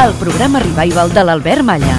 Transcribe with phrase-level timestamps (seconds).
[0.00, 1.96] El programa revival de l'Albert Malla.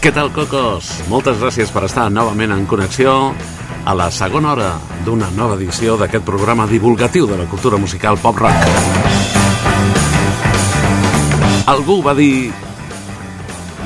[0.00, 0.88] Què tal, Cocos?
[1.12, 3.34] Moltes gràcies per estar novament en connexió
[3.84, 4.70] a la segona hora
[5.04, 8.64] d'una nova edició d'aquest programa divulgatiu de la cultura musical pop-rock.
[11.68, 12.48] Algú va dir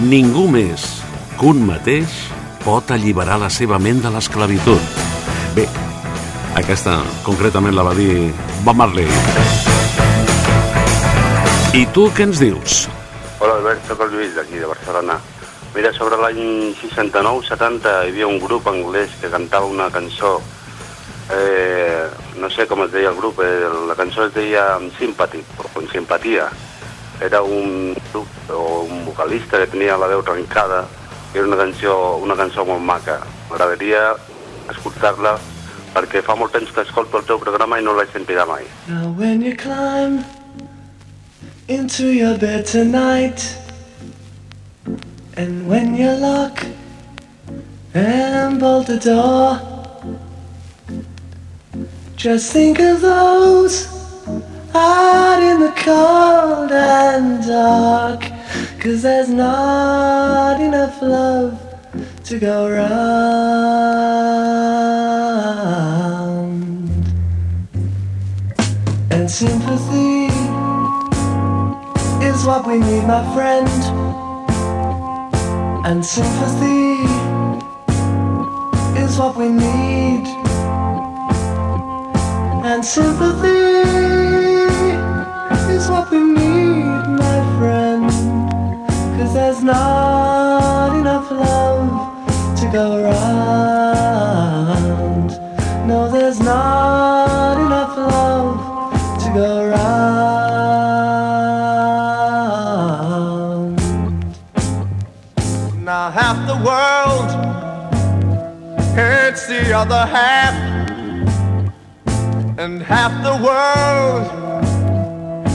[0.06, 0.86] ningú més
[1.34, 2.14] que un mateix
[2.66, 4.96] pot alliberar la seva ment de l'esclavitud.
[5.54, 5.68] Bé,
[6.58, 8.32] aquesta concretament la va dir
[8.66, 9.06] Bob Marley.
[11.78, 12.80] I tu què ens dius?
[13.38, 15.20] Hola Albert, soc el Lluís d'aquí de Barcelona.
[15.76, 20.40] Mira, sobre l'any 69-70 hi havia un grup anglès que cantava una cançó,
[21.38, 22.02] eh,
[22.42, 25.86] no sé com es deia el grup, eh, la cançó es deia Sympathy, o con
[25.92, 26.50] simpatia.
[27.22, 30.86] Era un grup o un vocalista que tenia la veu trencada,
[31.38, 33.20] era una cançó, una cançó molt maca.
[33.50, 34.14] M'agradaria
[34.72, 35.36] escoltar-la
[35.94, 38.64] perquè fa molt temps que escolto el teu programa i no l'he sentida mai.
[38.88, 40.24] Now when you climb
[41.68, 43.42] into your bed tonight
[45.38, 46.64] And when you lock
[47.92, 49.60] and bolt the door
[52.16, 53.86] Just think of those
[54.74, 57.95] out in the cold and dark
[58.86, 61.58] Cause there's not enough love
[62.22, 63.16] to go round
[69.10, 70.26] And sympathy
[72.24, 73.68] is what we need, my friend.
[75.84, 77.02] And sympathy
[79.02, 80.28] is what we need.
[82.64, 83.82] And sympathy
[85.74, 86.65] is what we need,
[89.56, 91.88] there's not enough love
[92.60, 94.18] to go around.
[95.88, 99.86] No, there's not enough love to go around.
[105.82, 107.30] Now half the world
[108.94, 110.54] hates the other half,
[112.58, 114.26] and half the world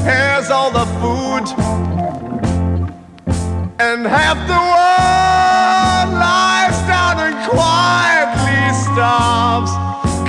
[0.04, 1.46] has all the food,
[3.82, 9.72] and half the world lies down and quietly starves,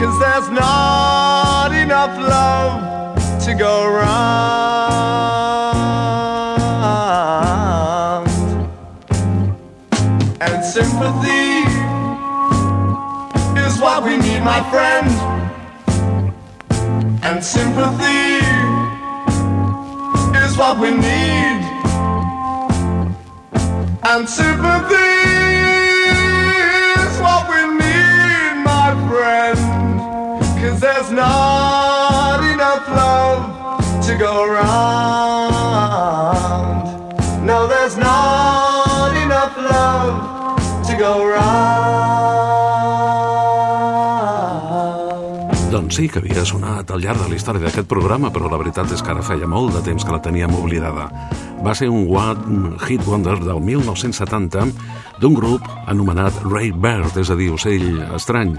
[0.01, 2.81] cause there's not enough love
[3.45, 5.13] to go round.
[10.41, 11.67] And sympathy
[13.61, 15.11] is what we need, my friend.
[17.23, 18.41] And sympathy
[20.43, 21.62] is what we need.
[24.05, 24.97] And sympathy
[26.99, 29.59] is what we need, my friend.
[30.61, 34.73] Cause there's not enough love to go around.
[37.47, 41.72] No, there's not enough love to go round.
[45.93, 49.03] Sí que havia sonat al llarg de la història d'aquest programa, però la veritat és
[49.05, 51.11] que ara feia molt de temps que la teníem oblidada.
[51.61, 54.65] Va ser un One Hit Wonder del 1970
[55.21, 58.55] d'un grup anomenat Ray Bird, és a dir, ocell estrany.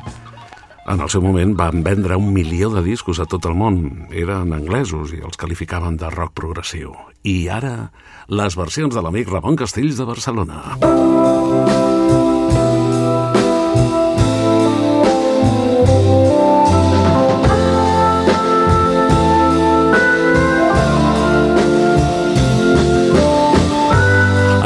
[0.86, 3.82] En el seu moment van vendre un milió de discos a tot el món.
[4.12, 6.94] Eren anglesos i els qualificaven de rock progressiu.
[7.24, 7.90] I ara,
[8.30, 12.03] les versions de l'amic Ramon Castells de Barcelona.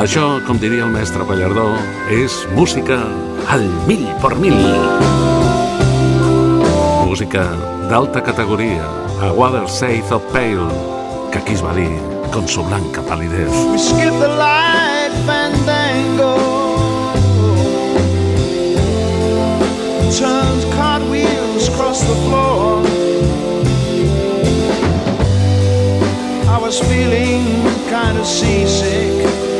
[0.08, 1.66] Això, com diria el mestre Pallardó,
[2.16, 2.96] és música
[3.52, 4.56] al mil per mil.
[7.04, 7.42] Música
[7.90, 8.88] d'alta categoria,
[9.20, 10.70] a Water Saith of Pale,
[11.34, 11.92] que aquí es va dir
[12.32, 13.52] con su blanca palidez.
[13.68, 16.32] We skip the light fandango.
[20.16, 22.80] Turns cartwheels across the floor.
[26.48, 27.44] I was feeling
[27.92, 29.57] kind of seasick.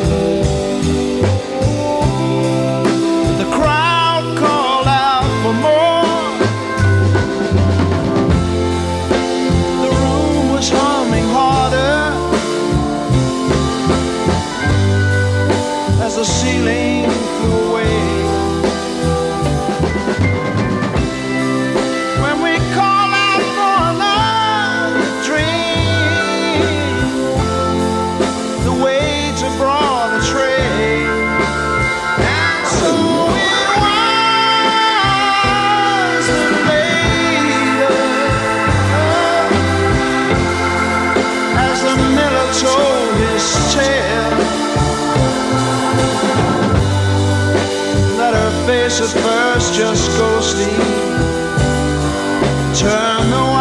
[49.00, 50.72] At first just go sleep.
[52.80, 53.57] Turn the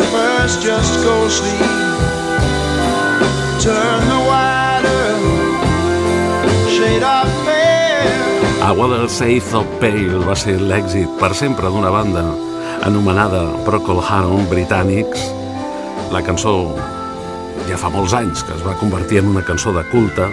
[0.00, 1.58] at first just ghostly
[3.62, 5.06] turn the wider
[6.74, 7.84] shade of pale
[8.74, 12.24] Water Safe of Pale va ser l'èxit per sempre d'una banda
[12.82, 15.28] anomenada Procol Harum Britànics.
[16.10, 16.56] La cançó
[17.68, 20.26] ja fa molts anys que es va convertir en una cançó de culte.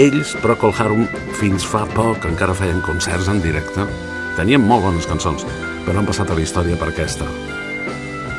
[0.00, 1.06] Ells, Procol Harum,
[1.38, 3.86] fins fa poc encara feien concerts en directe.
[4.34, 5.46] Tenien molt bones cançons,
[5.84, 7.30] però han passat a la història per aquesta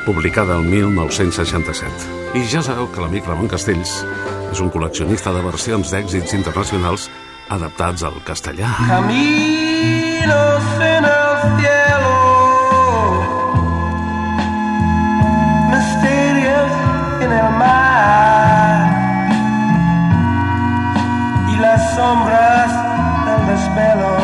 [0.06, 1.92] publicada el 1967.
[2.38, 3.92] I ja sabeu que l'amic Ramon Castells
[4.52, 7.10] és un col·leccionista de versions d'èxits internacionals
[7.50, 8.70] adaptats al castellà.
[8.88, 12.14] Caminos en el cielo,
[15.74, 16.72] misterios
[17.26, 18.80] en el mar
[21.50, 22.72] y las sombras
[23.26, 24.15] del desvelo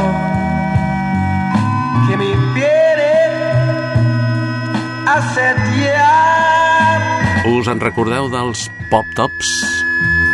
[7.61, 9.49] Us en recordeu dels Pop Tops?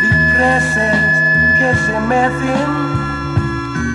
[0.00, 1.18] Cipreses
[1.58, 2.70] que se mecen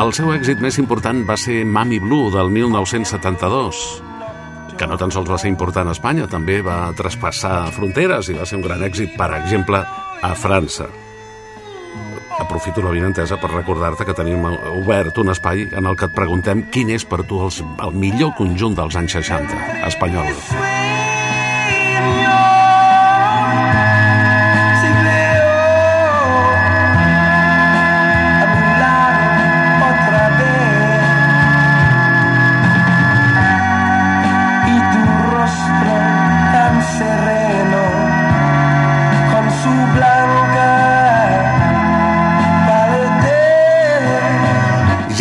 [0.03, 3.81] El seu èxit més important va ser Mami Blue del 1972,
[4.77, 8.45] que no tan sols va ser important a Espanya, també va traspassar fronteres i va
[8.45, 10.91] ser un gran èxit, per exemple, a França.
[12.37, 16.67] Aprofito la vinentesa per recordar-te que tenim obert un espai en el que et preguntem
[16.69, 20.92] quin és per tu el millor conjunt dels anys 60 espanyol.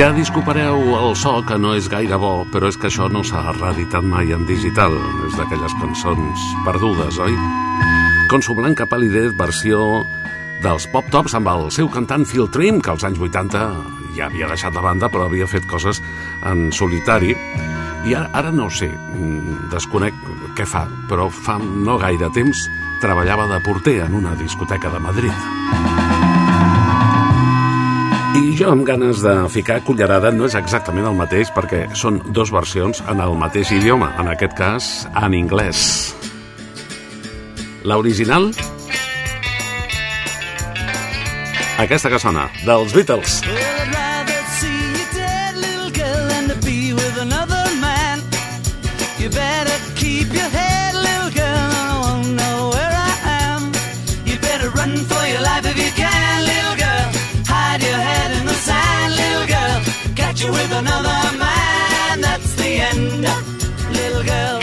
[0.02, 3.52] Ja disculpareu el so, que no és gaire bo, però és que això no s'ha
[3.54, 4.96] reeditat mai en digital.
[5.28, 7.36] És d'aquelles cançons perdudes, oi?
[8.26, 10.02] Con su blanca palidez, versió
[10.64, 13.62] dels Pop Tops amb el seu cantant Phil Trim, que als anys 80
[14.18, 16.02] ja havia deixat la banda, però havia fet coses
[16.50, 17.36] en solitari.
[18.02, 20.18] I ara, ara no ho sé, mm, desconec
[20.58, 22.66] què fa, però fa no gaire temps
[22.98, 25.81] treballava de porter en una discoteca de Madrid.
[28.32, 32.48] I jo amb ganes de ficar cullerada no és exactament el mateix perquè són dos
[32.54, 35.82] versions en el mateix idioma, en aquest cas en anglès.
[37.84, 38.48] L'original?
[41.84, 43.42] Aquesta que sona, dels Beatles.
[43.44, 44.01] Well,
[60.82, 62.20] another man.
[62.20, 63.22] That's the end,
[63.98, 64.58] little girl.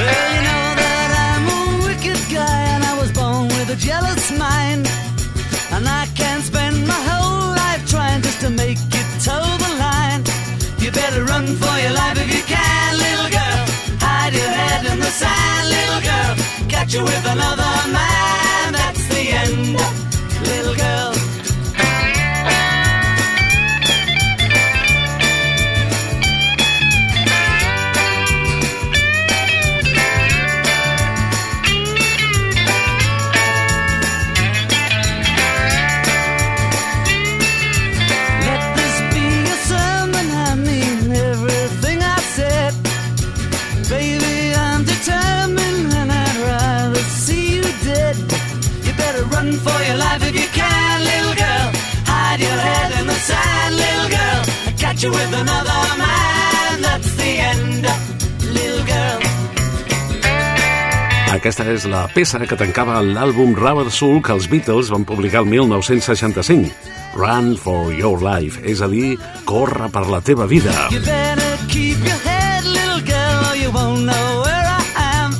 [0.00, 4.24] Well, you know that I'm a wicked guy, and I was born with a jealous
[4.44, 4.84] mind.
[5.74, 10.22] And I can't spend my whole life trying just to make it toe the line.
[10.82, 13.62] You better run for your life if you can, little girl.
[14.06, 16.32] Hide your head in the sand, little girl.
[16.72, 18.72] Catch you with another man.
[18.72, 20.03] That's the end.
[55.04, 57.84] You with another man, that's the end,
[58.56, 59.20] little girl.
[61.34, 65.50] Aquesta és la peça que tancava l'àlbum Rubber Soul que els Beatles van publicar el
[65.50, 66.72] 1965.
[67.14, 70.72] Run for your life, és a dir, corre per la teva vida.
[70.90, 71.02] Head,
[73.04, 73.44] girl.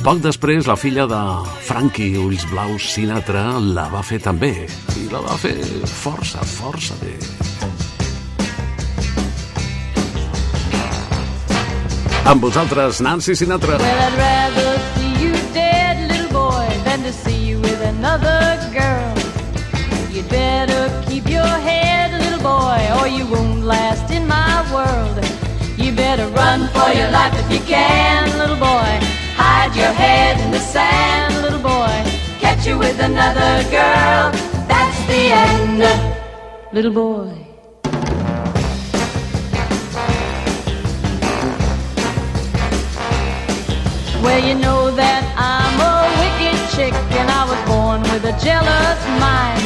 [0.05, 1.19] Poc després, la filla de
[1.65, 4.53] Frankie Ulls Blaus Sinatra la va fer també.
[5.01, 5.57] I la va fer
[5.89, 7.15] força, força bé.
[12.25, 13.77] Amb vosaltres, Nancy Sinatra.
[13.77, 19.13] Well, I'd rather see you dead, little boy, than to see you with another girl.
[20.09, 25.23] You'd better keep your head, little boy, or you won't last in my world.
[25.77, 28.91] You better run for your life if you can, little boy.
[29.37, 31.95] Hide your head in the sand, little boy.
[32.39, 34.31] Catch you with another girl.
[34.65, 37.44] That's the end, little boy.
[44.25, 48.99] Well, you know that I'm a wicked chick and I was born with a jealous
[49.21, 49.61] mind.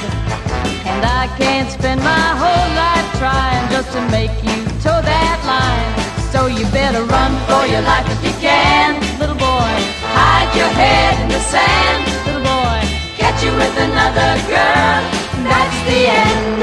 [0.83, 5.95] And I can't spend my whole life trying just to make you toe that line.
[6.35, 9.71] So you better run for your life if you can, little boy.
[10.11, 12.83] Hide your head in the sand, little boy.
[13.15, 14.99] Catch you with another girl.
[15.47, 16.59] That's the end.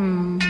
[0.00, 0.49] Hmm.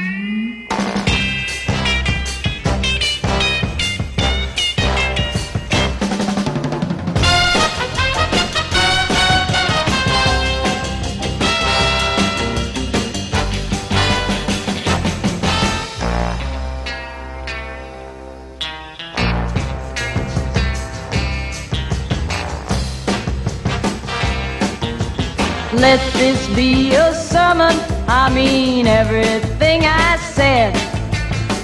[25.81, 27.75] Let this be a sermon.
[28.07, 30.77] I mean everything I said.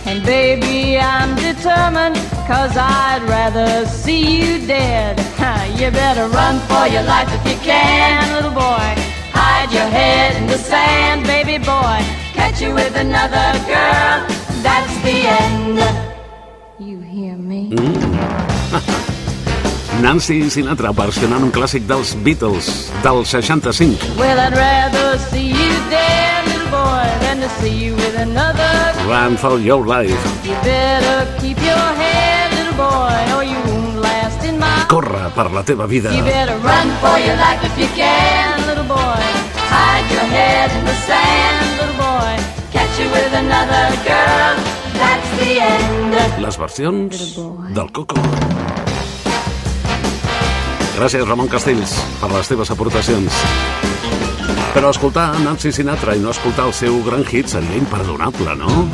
[0.07, 2.17] And baby, I'm determined,
[2.49, 5.19] cause I'd rather see you dead.
[5.79, 8.89] you better run for your life if you can, little boy.
[9.37, 12.01] Hide your head in the sand, baby boy.
[12.33, 14.17] Catch you with another girl.
[14.65, 15.79] That's the end.
[16.79, 17.69] You hear me?
[17.77, 19.03] Hmm?
[20.01, 22.67] Nancy Sinatra versionant un clàssic dels Beatles
[23.03, 24.17] del 65.
[24.19, 28.69] Well, I'd rather see you dead, little boy, than to see you with another
[29.09, 30.19] Run for your life.
[30.45, 34.85] You better keep your head, little boy, or you won't last in my.
[34.89, 36.13] Corre per la teva vida.
[36.13, 39.23] You better run for your life if you can, little boy.
[39.71, 42.35] Hide your head in the sand, little boy.
[42.73, 44.57] Catch you with another girl.
[44.99, 46.43] That's the end.
[46.43, 47.39] Les versions
[47.73, 48.21] del Coco.
[50.97, 53.41] Gràcies, Ramon Castells, per les teves aportacions.
[54.73, 58.87] Però escoltar Nancy Sinatra i no escoltar el seu gran hit seria imperdonable, no?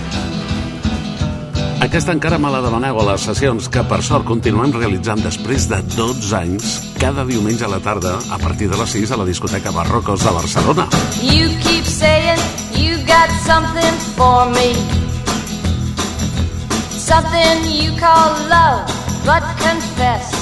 [1.86, 5.78] Aquesta encara me la demaneu a les sessions que per sort continuem realitzant després de
[5.94, 9.70] 12 anys cada diumenge a la tarda a partir de les 6 a la discoteca
[9.70, 10.90] Barrocos de Barcelona.
[11.22, 12.42] You keep saying
[12.74, 14.74] you got something for me.
[16.98, 18.90] Something you call love,
[19.22, 20.41] but confess.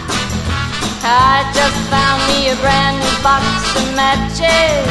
[1.03, 4.85] I just found me a brand new box of matches,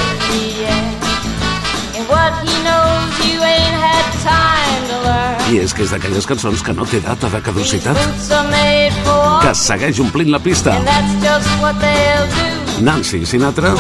[0.58, 1.94] yeah.
[1.94, 5.54] And what he knows you ain't had time to learn.
[5.54, 10.32] I és que és d'aquelles cançons que no té data de caducitat, que segueix omplint
[10.34, 10.74] la pista.
[12.80, 13.74] Nancy Sinatra,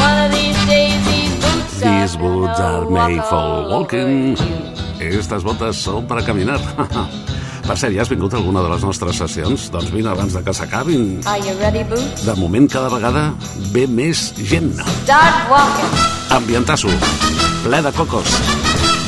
[1.80, 4.38] these boots are made for walking.
[5.00, 6.62] Estas botes són per a caminar.
[7.66, 9.68] Per cert, ja has vingut a alguna de les nostres sessions?
[9.72, 11.20] Doncs vine abans de que s'acabin.
[12.24, 13.24] De moment, cada vegada
[13.74, 14.72] ve més gent.
[15.04, 15.94] Start walking.
[16.34, 16.90] Ambientasso,
[17.64, 18.36] ple de cocos,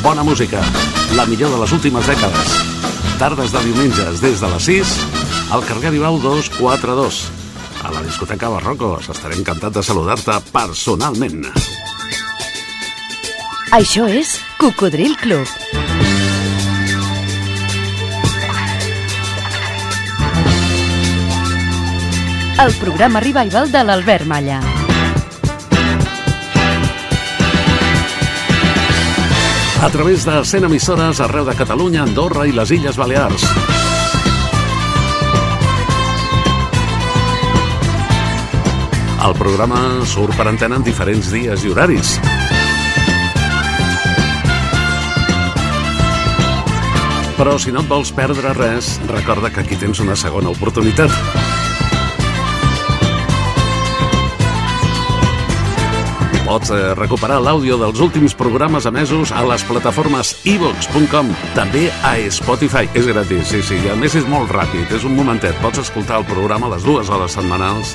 [0.02, 0.62] bona música,
[1.16, 2.56] la millor de les últimes dècades.
[3.18, 4.96] Tardes de diumenges des de les 6
[5.52, 7.22] al carrer Aribau 242.
[7.82, 9.08] A la discoteca Barrocos.
[9.10, 11.44] Estaré encantat de saludar-te personalment.
[13.72, 15.91] Això és Cocodril Club.
[22.62, 24.60] El programa revival de l'Albert Malla.
[29.82, 33.42] A través de 100 emissores arreu de Catalunya, Andorra i les Illes Balears.
[39.26, 42.14] El programa surt per antena en diferents dies i horaris.
[47.40, 51.51] Però si no et vols perdre res, recorda que aquí tens una segona oportunitat.
[56.52, 62.84] Pots eh, recuperar l'àudio dels últims programes emesos a les plataformes ivox.com, també a Spotify.
[62.92, 65.56] És gratis, sí, sí, i a més és molt ràpid, és un momentet.
[65.64, 67.94] Pots escoltar el programa a les dues hores setmanals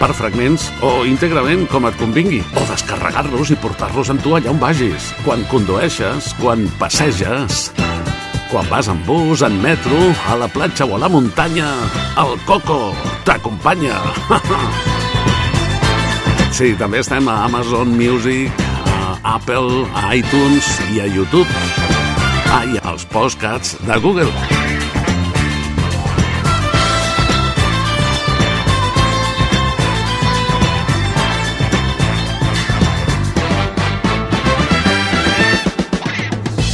[0.00, 4.58] per fragments o íntegrament com et convingui, o descarregar-los i portar-los amb tu allà on
[4.58, 7.68] vagis, quan condueixes, quan passeges,
[8.50, 11.70] quan vas en bus, en metro, a la platja o a la muntanya,
[12.26, 12.88] el Coco
[13.22, 14.02] t'acompanya.
[16.58, 18.50] Sí, també estem a Amazon Music,
[18.90, 21.46] a Apple, a iTunes i a YouTube.
[22.50, 24.26] Ah, i als podcasts de Google.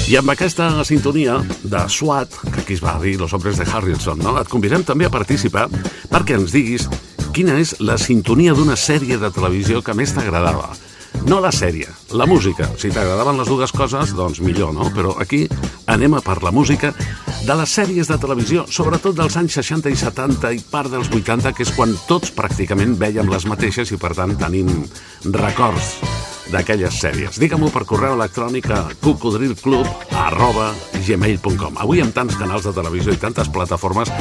[0.09, 4.16] I amb aquesta sintonia de SWAT, que aquí es va dir Los Hombres de Harrison,
[4.25, 4.38] no?
[4.40, 5.68] et convidem també a participar
[6.09, 6.88] perquè ens diguis
[7.35, 10.68] quina és la sintonia d'una sèrie de televisió que més t'agradava.
[11.27, 12.68] No la sèrie, la música.
[12.79, 14.87] Si t'agradaven les dues coses, doncs millor, no?
[14.94, 15.44] Però aquí
[15.90, 19.99] anem a per la música de les sèries de televisió, sobretot dels anys 60 i
[19.99, 24.14] 70 i part dels 80, que és quan tots pràcticament veiem les mateixes i per
[24.14, 24.70] tant tenim
[25.35, 25.97] records
[26.55, 27.40] d'aquelles sèries.
[27.42, 30.70] Digue-m'ho per correu electrònic a cocodrilclub arroba
[31.03, 34.12] gmail.com Avui amb tants canals de televisió i tantes plataformes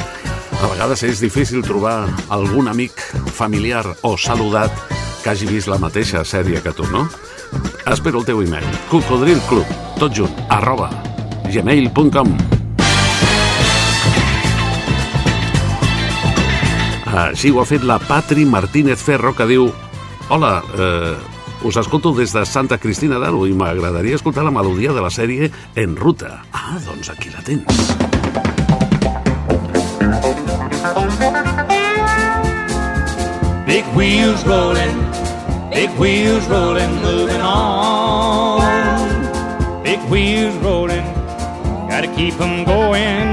[0.64, 2.96] a vegades és difícil trobar algun amic,
[3.36, 4.72] familiar o saludat
[5.24, 7.04] que hagi vist la mateixa sèrie que tu, no?
[7.92, 9.68] Espero el teu email cocodrilclub,
[10.00, 10.90] tot junt, arroba
[11.52, 12.32] gmail.com
[17.14, 19.68] Així ho ha fet la Patri Martínez Ferro que diu
[20.32, 25.04] Hola, eh, us escolto des de Santa Cristina d'Aro i m'agradaria escoltar la melodia de
[25.04, 26.40] la sèrie En Ruta.
[26.54, 27.84] Ah, doncs aquí la tens.
[33.66, 34.96] Big wheels rolling,
[35.72, 38.62] big wheels rolling, moving on.
[39.84, 41.06] Big wheels rolling,
[41.90, 43.28] gotta keep 'em going.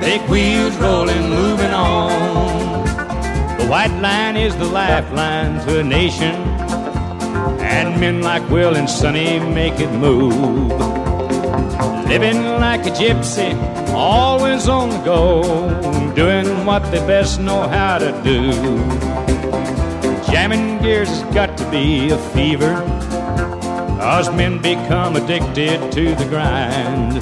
[0.00, 2.84] Big wheels rolling, moving on.
[3.58, 6.34] The white line is the lifeline to a nation,
[7.76, 10.70] and men like Will and Sonny make it move.
[12.12, 13.50] Living like a gypsy,
[13.94, 15.24] always on the go,
[16.14, 18.52] doing what they best know how to do.
[20.30, 22.74] Jamming gears has got to be a fever,
[24.00, 27.18] cause men become addicted to the grind.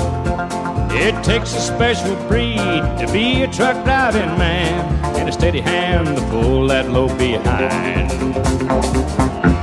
[0.92, 6.06] It takes a special breed to be a truck driving man, and a steady hand
[6.16, 8.08] to pull that load behind.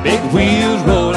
[0.04, 1.14] Big wheels rolling,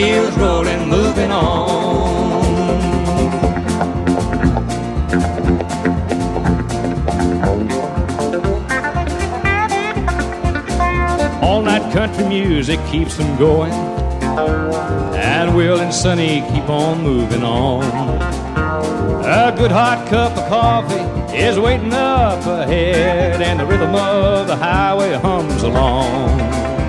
[0.00, 1.90] wheels rolling, moving on.
[11.42, 17.84] All night country music keeps them going, and Will and Sonny keep on moving on.
[19.24, 24.56] A good hot cup of coffee is waiting up ahead, and the rhythm of the
[24.56, 26.79] highway hums along.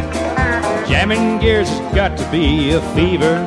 [0.91, 3.39] Jamming gears has got to be a fever,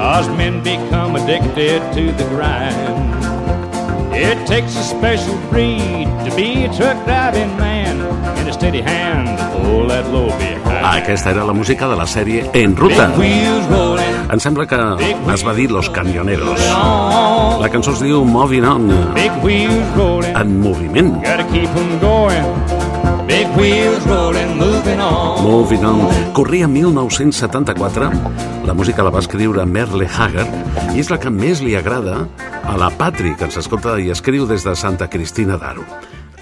[0.00, 3.12] cause men become addicted to the grind.
[4.14, 8.00] It takes a special breed to be a truck driving man
[8.38, 10.06] and a steady hand to pull that
[10.38, 11.02] behind.
[11.02, 13.12] Aquesta era la música de la sèrie En Ruta.
[14.32, 14.80] Em sembla que
[15.34, 16.58] es va dir Los Camioneros.
[16.72, 17.60] on.
[17.60, 18.90] La cançó es diu Moving On,
[20.32, 21.12] en moviment.
[23.32, 25.42] Big wheels rolling, moving on.
[25.42, 26.32] Moving On.
[26.34, 28.10] Corria 1974,
[28.66, 32.26] la música la va escriure Merle Haggard i és la que més li agrada
[32.60, 35.86] a la Patri, que ens escolta i escriu des de Santa Cristina d'Aro.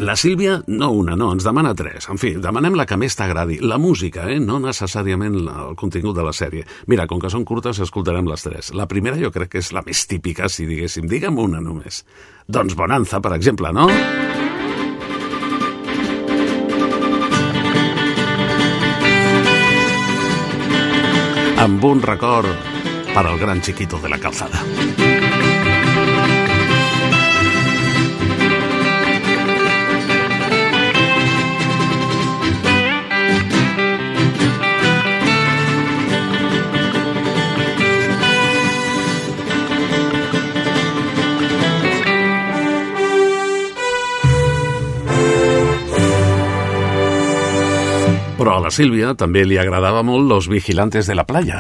[0.00, 2.08] La Sílvia, no una, no, ens demana tres.
[2.10, 3.60] En fi, demanem la que més t'agradi.
[3.62, 4.40] La música, eh?
[4.42, 6.66] no necessàriament el contingut de la sèrie.
[6.90, 8.72] Mira, com que són curtes, escoltarem les tres.
[8.74, 11.06] La primera jo crec que és la més típica, si diguéssim.
[11.06, 12.02] Digue'm una només.
[12.50, 13.86] Doncs Bonanza, per exemple, no?
[21.70, 22.50] Amb un record
[23.14, 25.09] per al gran chiquito de la calzada.
[48.70, 51.58] A també li agradava molt Los Vigilantes de la Playa.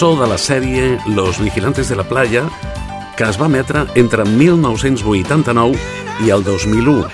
[0.00, 2.48] Cançó de la sèrie Los Vigilantes de la Playa
[3.18, 5.76] que es va emetre entre 1989
[6.24, 7.10] i el 2001.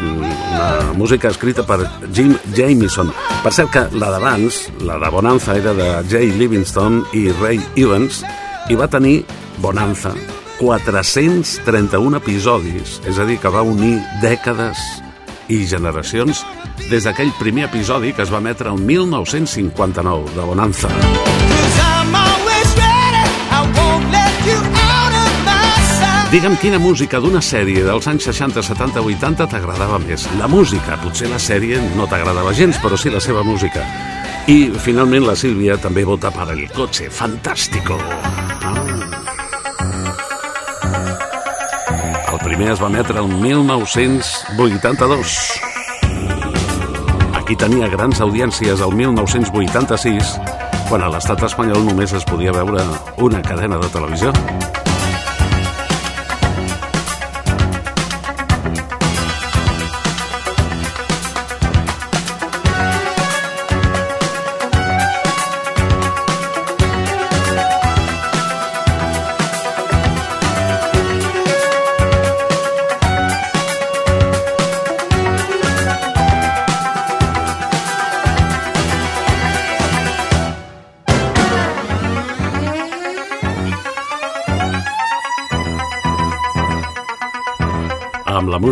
[0.00, 3.12] Mm, Una música escrita per Jim Jamieson.
[3.42, 8.22] Per cert que la d'abans, la de Bonanza, era de Jay Livingston i Ray Evans
[8.70, 9.26] i va tenir
[9.58, 10.14] Bonanza
[10.62, 14.80] 431 episodis, és a dir, que va unir dècades
[15.48, 16.40] i generacions
[16.88, 20.88] des d'aquell primer episodi que es va emetre el 1959 de Bonanza.
[20.88, 21.37] Cause
[26.28, 30.26] Digue'm quina música d'una sèrie dels anys 60, 70, 80 t'agradava més.
[30.36, 33.80] La música, potser la sèrie no t'agradava gens, però sí la seva música.
[34.44, 37.96] I, finalment, la Sílvia també vota per El Cotxe Fantàstico.
[37.96, 38.76] Ah.
[42.28, 45.32] El primer es va emetre el 1982.
[47.40, 50.36] Aquí tenia grans audiències el 1986,
[50.92, 52.84] quan a l'estat espanyol només es podia veure
[53.16, 54.28] una cadena de televisió.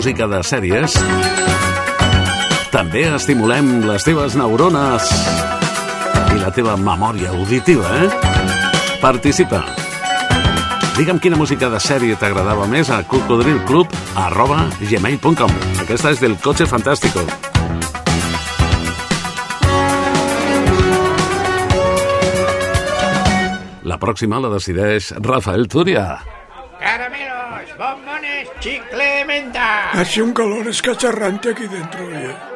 [0.06, 0.92] Música de sèries,
[2.70, 5.08] també estimulem les teves neurones
[6.30, 9.00] i la teva memòria auditiva, eh?
[9.02, 9.64] Participa.
[10.94, 15.58] Digue'm quina música de sèrie t'agradava més a cocodrilclub arroba gmail.com.
[15.82, 17.26] Aquesta és del Cotxe Fantàstico.
[23.82, 26.35] La pròxima la decideix Rafael Túria.
[27.78, 29.90] Bombones, chicle, menta.
[29.90, 32.55] Hace un calor escacharrante aquí dentro, oye.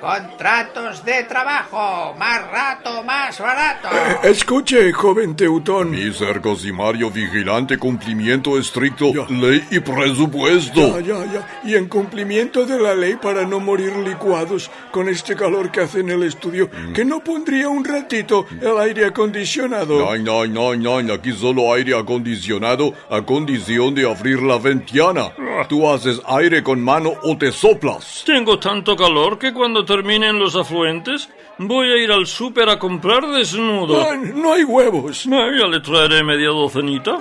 [0.00, 3.88] Contratos de trabajo, más rato, más barato.
[3.88, 5.90] Eh, escuche, joven teutón.
[5.90, 11.00] Miser Cosimario vigilante cumplimiento estricto, ley y presupuesto.
[11.00, 11.60] Ya, ya, ya.
[11.64, 16.00] Y en cumplimiento de la ley para no morir licuados con este calor que hace
[16.00, 19.98] en el estudio, que no pondría un ratito el aire acondicionado.
[19.98, 25.32] No, no, no, no, aquí solo aire acondicionado a condición de abrir la ventana.
[25.68, 28.22] Tú haces aire con mano o te soplas.
[28.24, 33.26] Tengo tanto calor que cuando terminen los afluentes voy a ir al súper a comprar
[33.26, 34.00] desnudo.
[34.00, 35.26] Ah, no hay huevos.
[35.26, 37.18] Ah, ya le traeré media docenita.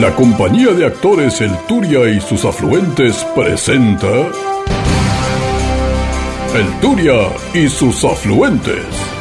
[0.00, 4.08] La compañía de actores El Turia y sus afluentes presenta
[6.54, 9.15] El Turia y sus afluentes.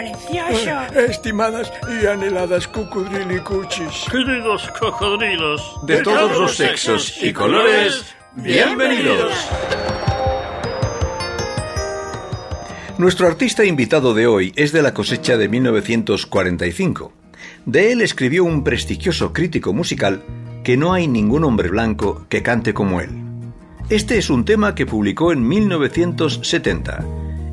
[0.00, 0.70] Precioso.
[0.94, 4.06] Eh, Estimadas y anheladas cucudrilicuchis.
[4.10, 5.80] Queridos cocodrilos.
[5.86, 9.32] De todos los sexos y colores, bienvenidos.
[12.98, 17.12] Nuestro artista invitado de hoy es de la cosecha de 1945.
[17.64, 20.22] De él escribió un prestigioso crítico musical
[20.62, 23.10] que no hay ningún hombre blanco que cante como él.
[23.88, 27.04] Este es un tema que publicó en 1970,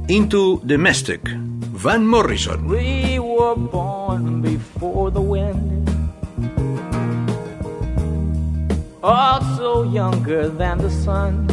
[0.10, 1.22] Into the Mystic,
[1.78, 2.68] Van Morrison.
[2.68, 5.88] We were born before the wind,
[9.04, 11.46] also younger than the sun.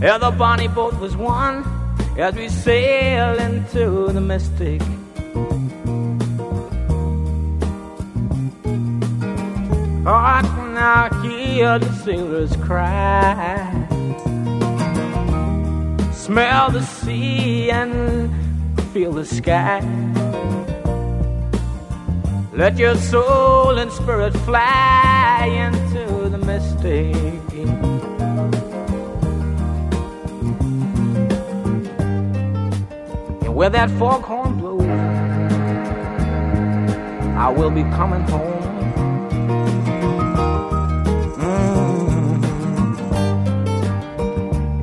[0.00, 1.64] Yeah, the bonnie boat was one
[2.16, 4.80] as we sail into the mystic.
[10.06, 13.83] Oh, I can now hear the sailors cry.
[16.24, 18.30] Smell the sea and
[18.94, 19.80] feel the sky.
[22.54, 27.14] Let your soul and spirit fly into the mystic.
[33.44, 34.80] And where that foghorn blows,
[37.36, 38.63] I will be coming home.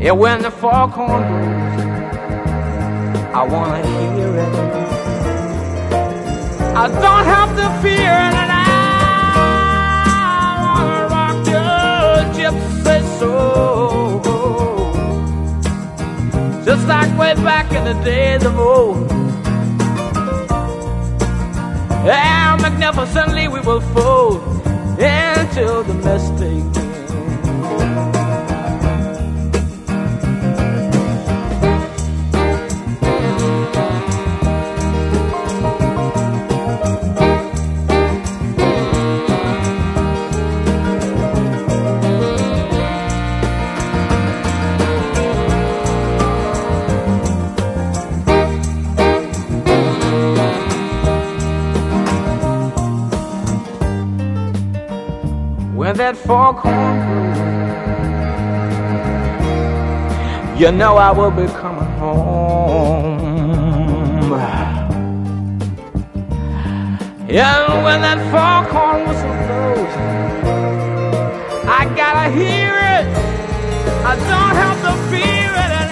[0.01, 1.79] Yeah, when the foghorn blows,
[3.35, 4.53] I wanna hear it.
[6.75, 8.65] I don't have to fear it, I
[10.65, 14.21] wanna rock your gypsy soul.
[16.65, 19.11] Just like way back in the days of old.
[22.09, 24.41] How magnificently we will fold
[24.97, 26.80] into the mystic.
[56.11, 57.39] That foghorn blows,
[60.59, 63.21] you know I will be coming home.
[67.29, 69.93] Yeah, when that foghorn whistle blows,
[71.65, 73.05] I gotta hear it.
[74.03, 75.71] I don't have to fear it.
[75.77, 75.91] And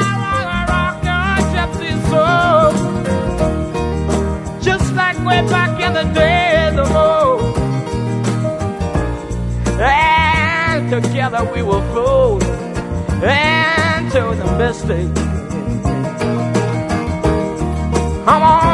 [0.00, 2.72] I wanna rock your gypsy soul,
[4.62, 6.88] just like way back in the days of
[10.90, 15.14] together we will fold into the mystic.
[18.24, 18.67] Come on,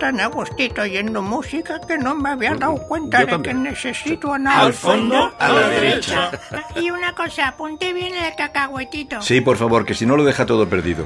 [0.00, 3.62] tan a gustito oyendo música que no me había dado cuenta Yo de también.
[3.62, 6.30] que necesito anar Al fondo, a la derecha.
[6.74, 9.20] Y una cosa, apunte bien el cacahuetito.
[9.22, 11.04] Sí, por favor, que si no lo deja todo perdido.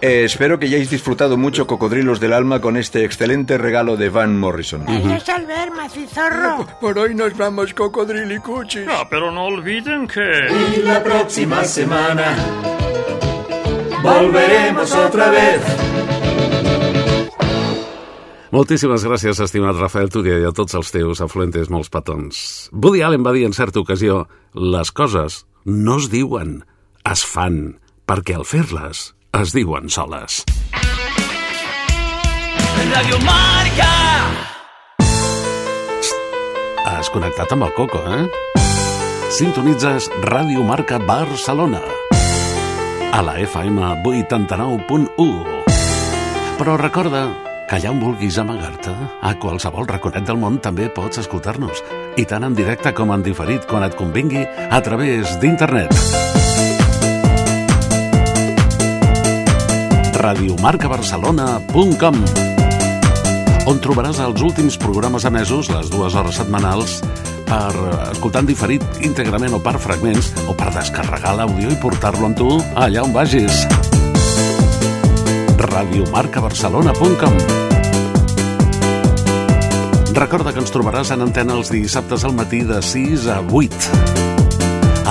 [0.00, 4.38] Eh, espero que hayáis disfrutado mucho, cocodrilos del alma, con este excelente regalo de Van
[4.38, 4.84] Morrison.
[4.88, 6.66] Adiós, Albert, macizorro.
[6.80, 8.86] Por hoy nos vamos, cocodrilicuchis.
[8.88, 10.20] Ah, pero no olviden que...
[10.76, 12.36] Y la próxima semana
[14.02, 15.60] volveremos otra vez.
[18.56, 22.38] Moltíssimes gràcies, estimat Rafael Túria, i a tots els teus afluentes molts petons.
[22.72, 24.22] Woody Allen va dir en certa ocasió
[24.56, 26.62] les coses no es diuen,
[27.04, 27.76] es fan,
[28.08, 30.40] perquè al fer-les es diuen soles.
[32.94, 33.92] Radio Marca.
[36.96, 38.24] Has connectat amb el Coco, eh?
[39.36, 41.82] Sintonitzes Ràdio Marca Barcelona
[43.12, 45.60] a la FM 89.1.
[46.56, 47.26] Però recorda
[47.70, 51.82] allà on vulguis amagar-te, a qualsevol raconet del món també pots escoltar-nos,
[52.16, 55.92] i tant en directe com en diferit quan et convingui a través d'internet.
[60.16, 62.16] radiomarcabarcelona.com
[63.66, 67.00] on trobaràs els últims programes emesos, les dues hores setmanals,
[67.46, 67.74] per
[68.12, 72.50] escoltar en diferit íntegrament o per fragments, o per descarregar l'àudio i portar-lo amb tu
[72.74, 73.66] allà on vagis.
[75.56, 77.36] radiomarcabarcelona.com
[80.16, 83.90] Recorda que ens trobaràs en antena els dissabtes al matí de 6 a 8.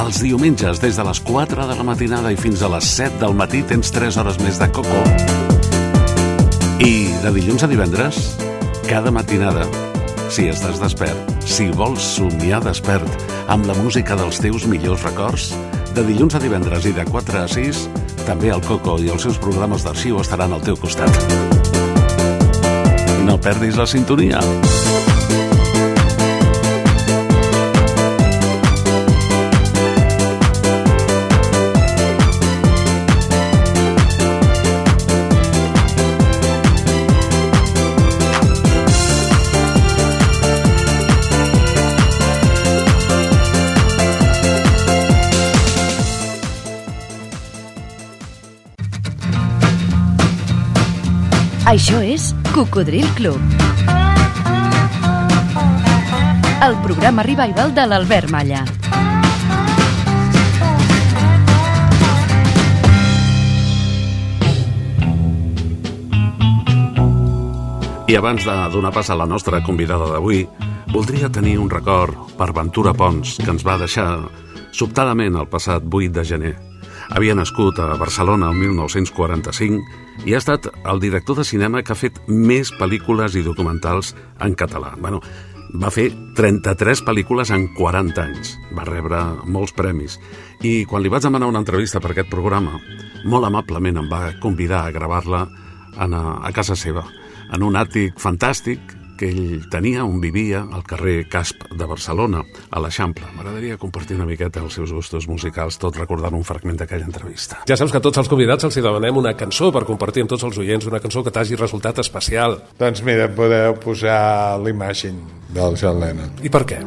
[0.01, 3.35] Els diumenges, des de les 4 de la matinada i fins a les 7 del
[3.37, 5.01] matí, tens 3 hores més de coco.
[6.81, 8.35] I de dilluns a divendres,
[8.89, 9.67] cada matinada,
[10.33, 15.51] si estàs despert, si vols somiar despert amb la música dels teus millors records,
[15.93, 17.85] de dilluns a divendres i de 4 a 6,
[18.25, 21.13] també el Coco i els seus programes d'arxiu estaran al teu costat.
[23.25, 24.41] No perdis la sintonia.
[51.75, 53.35] Això és Cocodril Club.
[56.63, 58.61] El programa revival de l'Albert Malla.
[68.07, 70.45] I abans de donar pas a la nostra convidada d'avui,
[70.95, 74.29] voldria tenir un record per Ventura Pons, que ens va deixar
[74.71, 76.55] sobtadament el passat 8 de gener.
[77.11, 81.99] Havia nascut a Barcelona el 1945 i ha estat el director de cinema que ha
[81.99, 84.93] fet més pel·lícules i documentals en català.
[85.01, 85.21] Bueno,
[85.75, 88.55] va fer 33 pel·lícules en 40 anys.
[88.77, 90.19] Va rebre molts premis.
[90.63, 92.79] I quan li vaig demanar una entrevista per aquest programa,
[93.25, 95.45] molt amablement em va convidar a gravar-la
[95.97, 97.05] a, a casa seva,
[97.51, 102.81] en un àtic fantàstic que ell tenia on vivia al carrer Casp de Barcelona, a
[102.83, 103.27] l'Eixample.
[103.37, 107.61] M'agradaria compartir una miqueta els seus gustos musicals, tot recordant un fragment d'aquella entrevista.
[107.69, 110.33] Ja saps que a tots els convidats els hi demanem una cançó per compartir amb
[110.35, 112.59] tots els oients, una cançó que t'hagi resultat especial.
[112.79, 116.35] Doncs mira, podeu posar l'Imagine del John Lennon.
[116.43, 116.81] I per què?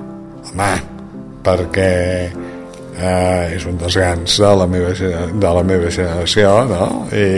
[0.48, 0.70] Home,
[1.44, 1.90] perquè
[2.98, 6.88] eh, és un dels grans de la meva, de la meva generació, no?
[7.14, 7.28] I,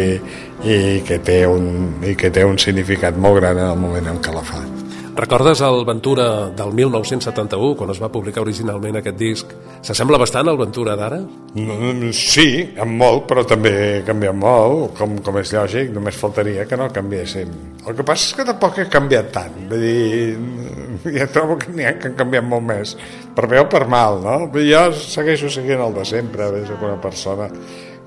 [0.65, 4.21] i, que té un, I que té un significat molt gran en el moment en
[4.23, 4.61] què la fa.
[5.21, 9.51] Recordes el Ventura del 1971, quan es va publicar originalment aquest disc?
[9.85, 11.19] S'assembla bastant al Ventura d'ara?
[11.53, 12.47] Mm, Sí,
[12.77, 16.89] en molt, però també ha canviat molt, com, com és lògic, només faltaria que no
[16.95, 17.51] canviéssim.
[17.85, 20.39] El que passa és que tampoc he canviat tant, vull dir,
[21.19, 22.97] ja trobo que n'hi ha que han canviat molt més,
[23.37, 24.39] per bé o per mal, no?
[24.57, 27.51] Jo segueixo seguint el de sempre, veig una persona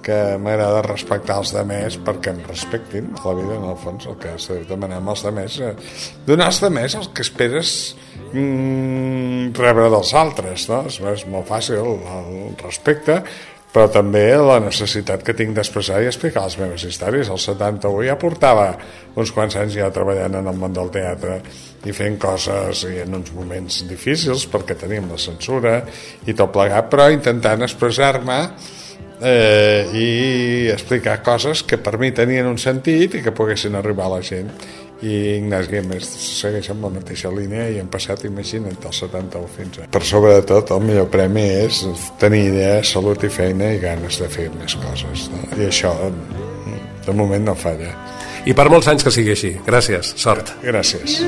[0.04, 4.20] que m'agrada respectar els demés perquè em respectin a la vida, en el fons, el
[4.22, 5.74] que has de demanar als demés, eh,
[6.28, 7.74] donar als demés el que esperes
[8.34, 10.84] mm, rebre dels altres, no?
[10.92, 13.22] És, és molt fàcil el respecte,
[13.74, 17.32] però també la necessitat que tinc d'expressar i explicar les meves històries.
[17.34, 18.68] El 71 ja portava
[19.18, 21.40] uns quants anys ja treballant en el món del teatre
[21.90, 25.80] i fent coses i en uns moments difícils perquè teníem la censura
[26.28, 28.40] i tot plegat, però intentant expressar-me
[29.22, 30.08] eh, i
[30.74, 34.50] explicar coses que per mi tenien un sentit i que poguessin arribar a la gent
[35.04, 36.08] i Ignasi Guemes
[36.40, 39.90] segueix amb la mateixa línia i hem passat, imagina't, del 71 fins a...
[39.92, 41.84] Per sobre de tot, el millor premi és
[42.22, 45.28] tenir idea, salut i feina i ganes de fer més coses.
[45.34, 45.44] No?
[45.60, 45.94] I això,
[47.04, 47.92] de moment, no falla.
[48.48, 49.56] I per molts anys que sigui així.
[49.68, 50.56] Gràcies, sort.
[50.64, 51.20] Gràcies.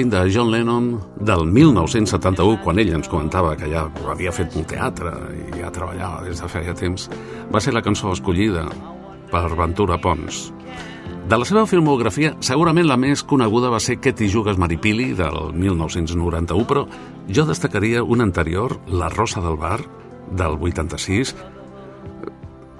[0.00, 4.64] Imagine de John Lennon del 1971, quan ell ens comentava que ja havia fet un
[4.64, 7.04] teatre i ja treballava des de feia temps,
[7.52, 8.62] va ser la cançó escollida
[9.28, 10.38] per Ventura Pons.
[11.28, 15.52] De la seva filmografia, segurament la més coneguda va ser Que t'hi jugues Maripili, del
[15.52, 16.86] 1991, però
[17.28, 19.82] jo destacaria una anterior, La Rosa del Bar,
[20.32, 21.36] del 86,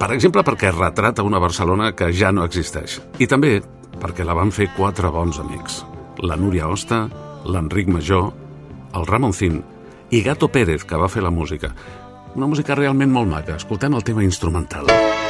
[0.00, 2.96] per exemple, perquè retrata una Barcelona que ja no existeix.
[3.20, 3.58] I també
[4.00, 5.82] perquè la van fer quatre bons amics.
[6.22, 7.06] La Núria Osta,
[7.48, 8.28] l'Enric Major,
[8.94, 9.62] el Ramoncín
[10.10, 11.72] i Gato Pérez, que va fer la música.
[12.36, 13.56] Una música realment molt maca.
[13.56, 14.90] Escoltem el tema instrumental.
[14.90, 15.29] Doncs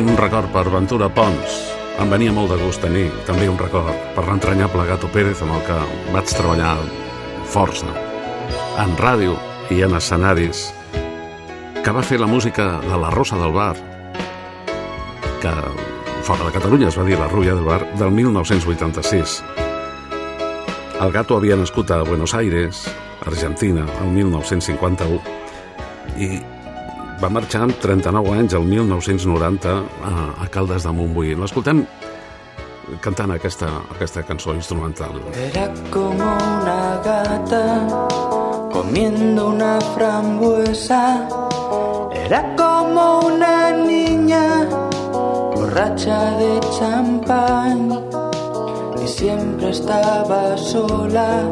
[0.00, 1.56] tenint un record per Ventura Pons,
[2.00, 5.64] em venia molt de gust tenir també un record per l'entranyable Gato Pérez amb el
[5.66, 5.74] que
[6.14, 6.70] vaig treballar
[7.44, 7.90] força.
[8.80, 9.34] En ràdio
[9.68, 10.62] i en escenaris.
[11.84, 13.74] Que va fer la música de La Rosa del Bar.
[15.42, 15.52] Que
[16.24, 19.42] fora de Catalunya es va dir La Rulla del Bar del 1986
[21.00, 22.86] el Gato havia nascut a Buenos Aires
[23.26, 25.20] Argentina el 1951
[26.20, 26.59] i
[27.20, 31.34] va marxar amb 39 anys el 1990 a, a Caldes de Montbui.
[31.36, 31.82] L'escoltem
[33.04, 35.20] cantant aquesta, aquesta cançó instrumental.
[35.36, 37.66] Era como una gata
[38.72, 41.28] comiendo una frambuesa.
[42.24, 44.64] Era como una niña
[45.54, 48.00] borracha de champán.
[49.02, 51.48] Y siempre estaba sola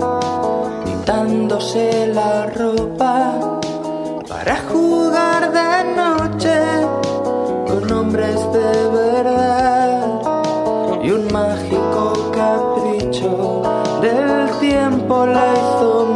[0.84, 3.57] quitándose la ropa
[4.48, 6.58] para jugar de noche
[7.66, 10.22] con hombres de verdad
[11.02, 13.62] y un mágico capricho
[14.00, 16.06] del tiempo la hizo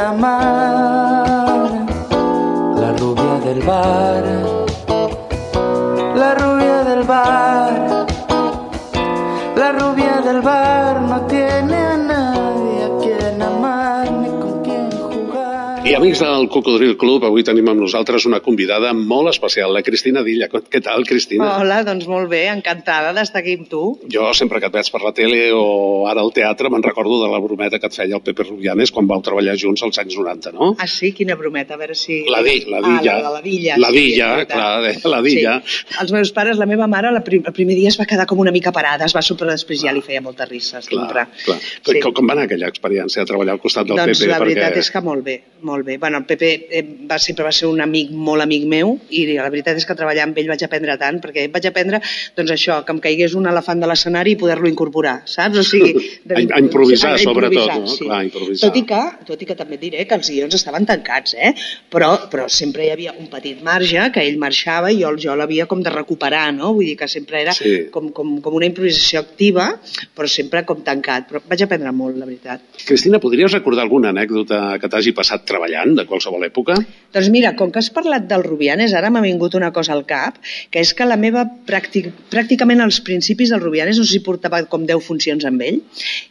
[0.00, 1.70] a quien amar.
[2.76, 4.24] La rubia del bar,
[6.14, 8.06] la rubia del bar,
[9.56, 11.00] la rubia del bar
[16.00, 20.46] amics del Cocodril Club, avui tenim amb nosaltres una convidada molt especial, la Cristina Dilla.
[20.48, 21.58] Què tal, Cristina?
[21.60, 23.82] Hola, doncs molt bé, encantada d'estar aquí amb tu.
[24.08, 27.28] Jo sempre que et veig per la tele o ara al teatre me'n recordo de
[27.28, 30.54] la brometa que et feia el Pepe Rubianes quan vau treballar junts als anys 90,
[30.56, 30.70] no?
[30.80, 31.10] Ah, sí?
[31.16, 32.22] Quina brometa, a veure si...
[32.32, 33.18] La di, la dilla.
[33.18, 33.76] Ah, la, la dilla.
[33.84, 34.56] La sí, dilla, veritat.
[34.56, 35.54] clar, deia la dilla.
[35.68, 35.84] Sí.
[36.00, 38.40] Els meus pares, la meva mare, la prim, el primer dia es va quedar com
[38.40, 41.28] una mica parada, es va super després ja li feia molta risa, sempre.
[41.44, 41.60] Clar.
[41.60, 42.00] Sí.
[42.08, 44.32] Com, va anar aquella experiència de treballar al costat del doncs Pepe?
[44.32, 45.89] la veritat és que molt bé, molt bé.
[45.98, 49.48] Bueno, el Pepe eh, va, sempre va ser un amic, molt amic meu, i la
[49.50, 52.00] veritat és que treballar amb ell vaig aprendre tant, perquè vaig aprendre,
[52.36, 55.58] doncs això, que em caigués un elefant de l'escenari i poder-lo incorporar, saps?
[55.58, 55.94] O sigui...
[56.30, 57.86] A- a improvisar, sí, a sobretot, no?
[57.90, 58.04] sí.
[58.04, 58.68] Clar, improvisar.
[58.68, 61.50] Tot i, que, tot i que també et diré que els guions estaven tancats, eh?
[61.90, 65.66] Però, però sempre hi havia un petit marge que ell marxava i jo, jo l'havia
[65.70, 66.72] com de recuperar, no?
[66.76, 67.88] Vull dir que sempre era Sí.
[67.92, 69.66] com, com, com una improvisació activa,
[70.16, 71.26] però sempre com tancat.
[71.30, 72.60] Però vaig aprendre molt, la veritat.
[72.86, 76.76] Cristina, podries recordar alguna anècdota que t'hagi passat treballant de qualsevol època?
[77.12, 80.38] Doncs mira, com que has parlat del Rubianes, ara m'ha vingut una cosa al cap,
[80.70, 84.62] que és que la meva pràctic, pràcticament als principis del Rubianes, no sé si portava
[84.70, 85.80] com 10 funcions amb ell,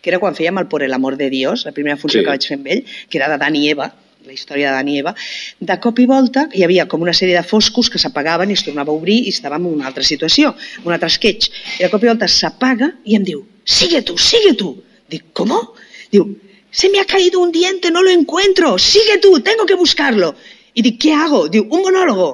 [0.02, 2.26] que era quan fèiem el Por el amor de Dios, la primera funció Sí.
[2.26, 3.92] que vaig fer amb ell, que era de Dani i Eva,
[4.26, 5.16] la història de Dani i Eva,
[5.60, 8.64] de cop i volta hi havia com una sèrie de foscos que s'apagaven i es
[8.64, 10.54] tornava a obrir i estàvem en una altra situació,
[10.86, 11.50] un altre sketch.
[11.80, 14.76] I de cop i volta s'apaga i em diu, sigue tu, sigue tu.
[15.10, 15.74] Dic, ¿cómo?
[16.12, 16.36] Diu,
[16.72, 20.36] se me ha caído un diente, no lo encuentro, sigue tú, tengo que buscarlo.
[20.74, 21.48] I dic, què hago?
[21.50, 22.30] Diu, un monòlogo.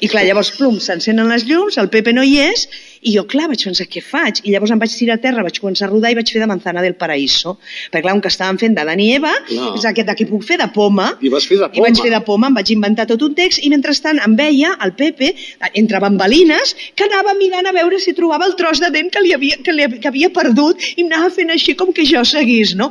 [0.00, 2.64] I clar, llavors, plum, s'encenen les llums, el Pepe no hi és,
[3.06, 4.40] i jo, clar, vaig pensar, què faig?
[4.48, 6.48] I llavors em vaig tirar a terra, vaig començar a rodar i vaig fer de
[6.50, 7.56] Manzana del Paraíso.
[7.92, 9.68] Perquè, clar, un que estàvem fent de Dani i Eva, Clar.
[9.78, 12.10] és aquest de què puc fer, de poma, I vas fer de i vaig fer
[12.10, 15.34] de poma, em vaig inventar tot un text i mentrestant em veia el Pepe,
[15.78, 19.36] entre bambalines, que anava mirant a veure si trobava el tros de dent que, li
[19.36, 22.74] havia, que, li, que havia perdut i em anava fent així com que jo seguís,
[22.80, 22.90] no?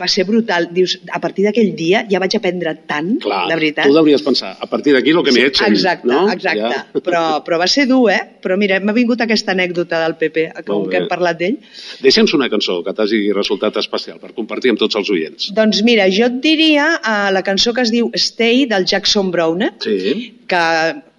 [0.00, 0.68] Va ser brutal.
[0.74, 3.86] Dius, a partir d'aquell dia ja vaig aprendre tant, Clar, la veritat.
[3.86, 5.64] tu hauries pensar, a partir d'aquí el que m'he hecho.
[5.66, 6.24] Exacte, no?
[6.32, 6.72] exacte.
[6.72, 6.82] Ja.
[7.06, 8.20] Però, però va ser dur, eh?
[8.42, 11.56] Però mira, m'ha vingut aquesta anècdota del Pepe, com que hem parlat d'ell.
[12.02, 15.50] Deixa'ns una cançó que t'hagi resultat especial per compartir amb tots els oients.
[15.56, 19.72] Doncs mira, jo et diria uh, la cançó que es diu Stay, del Jackson Browne,
[19.82, 20.32] Sí.
[20.52, 20.60] Que,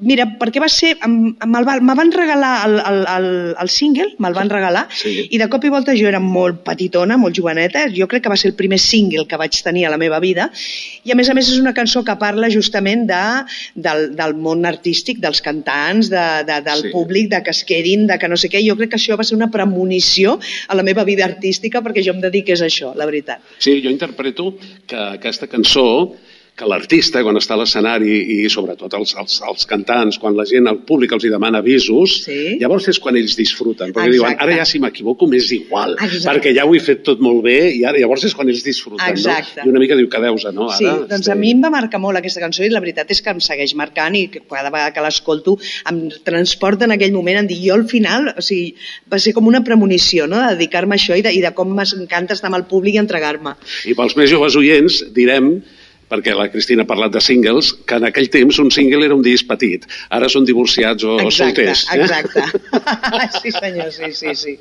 [0.06, 3.28] mira, perquè va ser, me'l va- me van regalar el, el, el,
[3.64, 5.28] el single, me'l van regalar, Sí.
[5.32, 8.38] i de cop i volta jo era molt petitona, molt joveneta, jo crec que va
[8.38, 10.50] ser el primer single que vaig tenir a la meva vida,
[11.04, 13.22] i a més a més és una cançó que parla justament de,
[13.76, 16.94] del, del món artístic, dels cantants, de, de, del sí.
[16.94, 19.24] públic, de que es quedin, de que no sé què, jo crec que això va
[19.26, 23.08] ser una premonició a la meva vida artística perquè jo em dediqués a això, la
[23.10, 23.42] veritat.
[23.60, 24.54] Sí, jo interpreto
[24.88, 26.14] que aquesta cançó
[26.54, 30.68] que l'artista, quan està a l'escenari i sobretot els, els, els cantants, quan la gent,
[30.70, 32.60] el públic els hi demana avisos, Sí.
[32.62, 34.20] llavors és quan ells disfruten, perquè Exacte.
[34.20, 36.28] diuen, ara ja si m'equivoco m'és igual, Exacte.
[36.30, 39.02] perquè ja ho he fet tot molt bé i ara llavors és quan ells disfruten,
[39.10, 39.62] Exacte.
[39.64, 39.66] no?
[39.66, 40.70] I una mica diu que deus, no?
[40.70, 43.22] Ara, Sí, doncs a mi em va marcar molt aquesta cançó i la veritat és
[43.26, 45.58] que em segueix marcant i que cada vegada que l'escolto
[45.90, 48.76] em transporta en aquell moment en dir jo al final, o sigui,
[49.12, 51.74] va ser com una premonició, no?, de dedicar-me a això i de, i de com
[51.74, 53.56] m'encanta estar amb el públic i entregar-me.
[53.90, 55.64] I pels més joves oients direm
[56.14, 59.24] perquè la Cristina ha parlat de singles, que en aquell temps un single era un
[59.26, 59.88] disc petit.
[60.14, 61.88] Ara són divorciats o Exacte, solters.
[61.90, 62.00] eh?
[62.04, 62.44] exacte.
[63.42, 64.54] sí senyor, sí, sí, sí.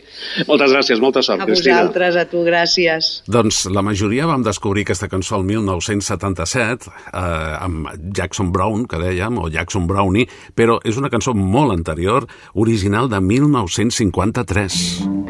[0.48, 1.82] Moltes gràcies, molta sort, A Cristina.
[1.82, 3.10] vosaltres, a tu, gràcies.
[3.28, 7.20] Doncs la majoria vam descobrir aquesta cançó el 1977 eh,
[7.60, 10.24] amb Jackson Brown, que dèiem, o Jackson Brownie,
[10.56, 12.24] però és una cançó molt anterior,
[12.54, 14.80] original de 1953.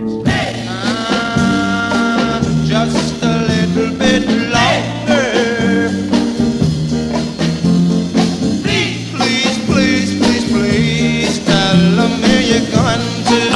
[0.03, 0.62] Just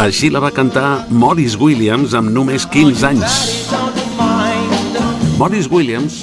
[0.07, 3.33] Així la va cantar Morris Williams amb només 15 anys.
[5.41, 6.21] Morris Williams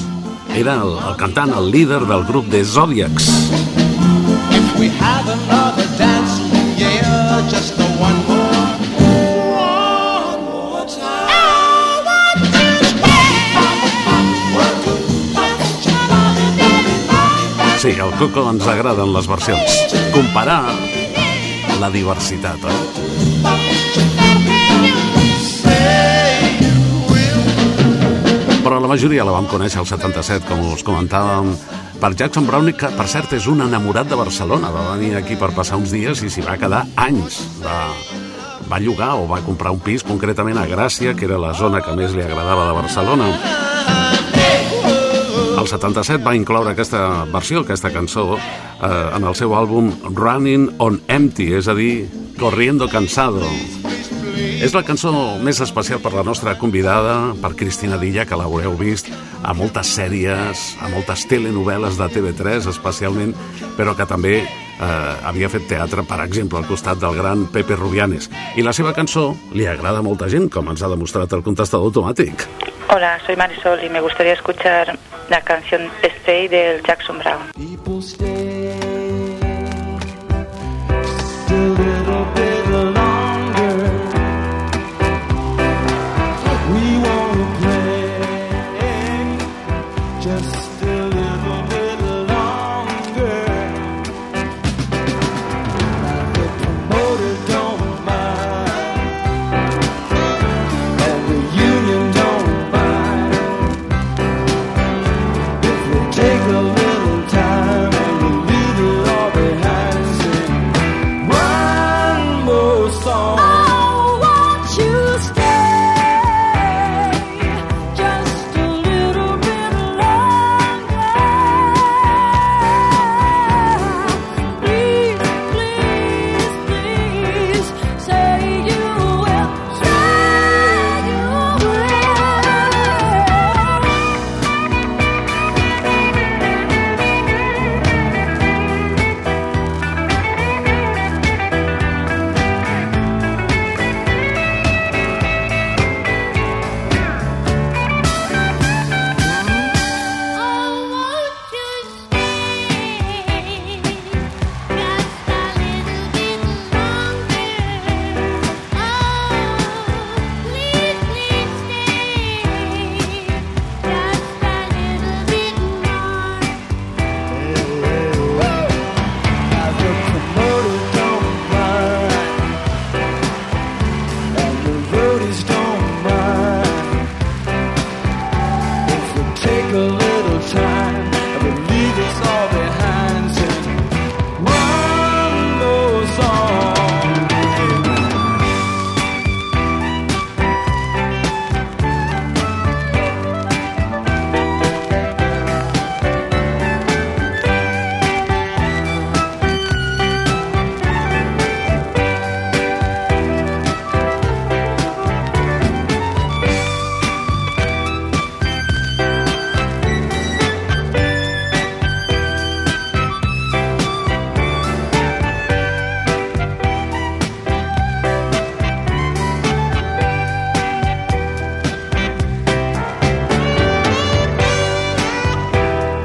[0.56, 3.28] era el, el cantant, el líder del grup de Zodiacs.
[6.00, 6.40] Dance,
[6.80, 7.44] yeah,
[8.00, 8.72] one more.
[9.52, 11.28] One more time.
[17.84, 19.80] Sí, al Coco ens agraden les versions.
[20.16, 21.03] Comparar
[21.84, 22.76] la diversitat, oi?
[28.64, 31.52] Però la majoria la vam conèixer al 77, com us comentàvem,
[32.00, 34.72] per Jackson Brownie, que per cert és un enamorat de Barcelona.
[34.72, 37.42] Va venir aquí per passar uns dies i s'hi va quedar anys.
[37.66, 37.82] Va,
[38.72, 42.00] va llogar o va comprar un pis, concretament a Gràcia, que era la zona que
[42.00, 43.72] més li agradava de Barcelona.
[45.64, 50.97] El 77 va incloure aquesta versió, aquesta cançó, eh, en el seu àlbum Running on
[51.07, 53.47] Empty, és a dir, Corriendo Cansado.
[54.59, 59.07] És la cançó més especial per la nostra convidada, per Cristina Dilla, que l'haureu vist
[59.41, 63.32] a moltes sèries, a moltes telenovel·les de TV3 especialment,
[63.78, 64.41] però que també
[64.80, 68.30] eh, havia fet teatre, per exemple, al costat del gran Pepe Rubianes.
[68.57, 71.91] I la seva cançó li agrada a molta gent, com ens ha demostrat el contestador
[71.91, 72.47] automàtic.
[72.93, 74.97] Hola, soy Marisol y me gustaría escuchar
[75.30, 78.33] la canción Stay del Jackson Brown.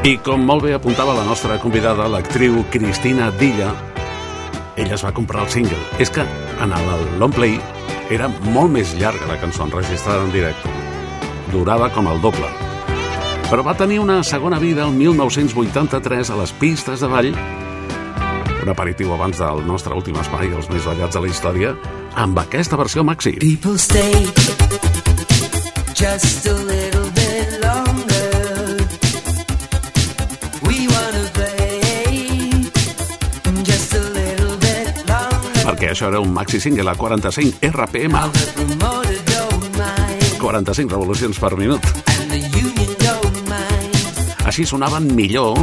[0.09, 3.75] I com molt bé apuntava la nostra convidada, l'actriu Cristina Dilla,
[4.81, 5.77] ella es va comprar el single.
[6.01, 6.25] És que
[6.65, 7.59] en el long play
[8.09, 10.73] era molt més llarga la cançó enregistrada en directe.
[11.53, 12.49] Durava com el doble.
[13.51, 17.33] Però va tenir una segona vida el 1983 a les pistes de ball,
[18.63, 21.77] un aperitiu abans del nostre últim espai, els més ballats de la història,
[22.17, 23.37] amb aquesta versió maxi.
[23.45, 24.25] People stay
[25.93, 26.88] just a little
[35.79, 38.17] Perquè això era un maxi single a 45 RPM.
[38.57, 41.87] Promoted don't mind, 45 revolucions per minut.
[44.43, 45.55] Així sonaven millor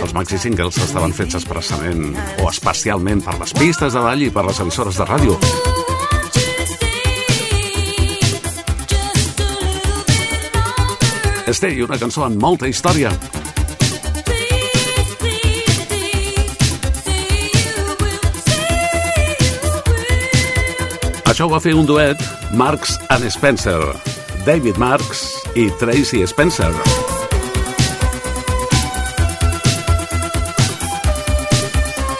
[0.00, 4.46] Els maxi singles estaven fets expressament o especialment per les pistes de ball i per
[4.48, 5.36] les emissores de ràdio.
[11.52, 13.12] Stay, una cançó amb molta història.
[21.38, 22.22] Això ho va fer un duet
[22.58, 23.78] Marks and Spencer,
[24.42, 25.20] David Marks
[25.54, 26.72] i Tracy Spencer.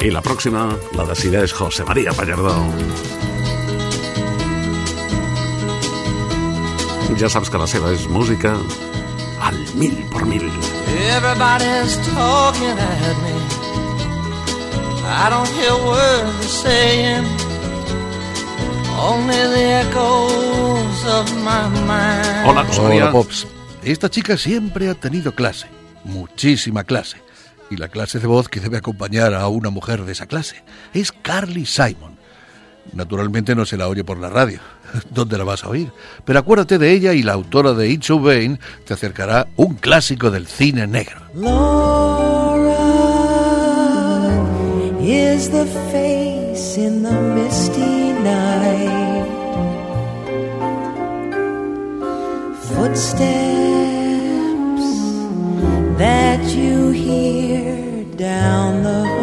[0.07, 2.55] I la pròxima la decideix José María Pallardó.
[7.19, 8.55] Ja saps que la seva és música
[9.51, 10.47] al mil por mil.
[11.09, 13.35] Everybody's talking at me.
[15.11, 17.38] I don't hear words they're saying.
[22.45, 22.67] Hola.
[22.81, 23.47] Hola, Pops.
[23.85, 25.67] Esta chica siempre ha tenido clase,
[26.05, 27.19] muchísima clase.
[27.71, 31.13] Y la clase de voz que debe acompañar a una mujer de esa clase es
[31.13, 32.17] Carly Simon.
[32.93, 34.61] Naturalmente no se la oye por la radio.
[35.11, 35.93] ¿Dónde la vas a oír?
[36.25, 40.31] Pero acuérdate de ella y la autora de It's So Vain te acercará un clásico
[40.31, 41.21] del cine negro.
[41.35, 42.79] Laura
[45.01, 48.78] is the face in the misty night.
[52.79, 53.27] Footsteps
[55.99, 59.18] that you hear down the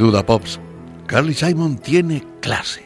[0.00, 0.58] Duda, Pops.
[1.06, 2.80] Carly Simon tiene clase.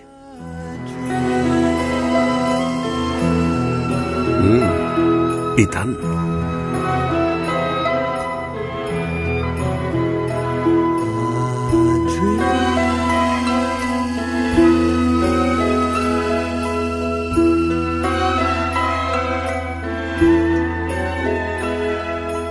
[4.42, 5.94] Mm, I tant.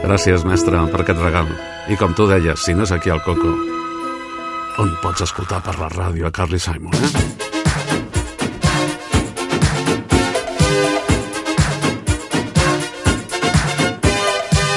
[0.03, 1.51] Gràcies, mestre, per aquest regal.
[1.91, 3.51] I com tu deies, si no és aquí al Coco,
[4.79, 7.11] on pots escoltar per la ràdio a Carly Simon, eh?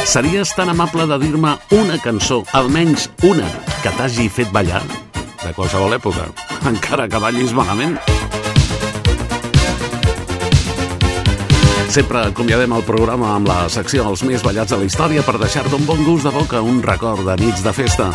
[0.07, 3.49] Series tan amable de dir-me una cançó, almenys una,
[3.83, 4.83] que t'hagi fet ballar?
[5.43, 6.29] De qualsevol època,
[6.69, 7.99] encara que ballis malament.
[11.93, 15.77] Sempre acomiadem el programa amb la secció Els més ballats de la història per deixar-te
[15.79, 18.11] un bon gust de boca, un record de nits de festa.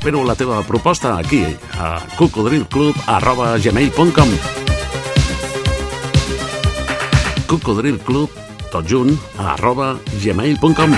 [0.00, 1.44] Espero la teva proposta aquí,
[1.76, 4.30] a cocodrilclub.gmail.com
[7.44, 8.30] cocodrilclub,
[8.72, 10.96] tot junt, arroba gmail.com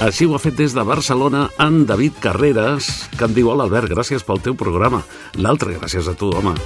[0.00, 3.92] Així ho ha fet des de Barcelona en David Carreras, que em diu, hola Albert,
[3.92, 5.04] gràcies pel teu programa.
[5.36, 6.56] L'altre, gràcies a tu, home.